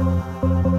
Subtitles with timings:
[0.00, 0.69] Música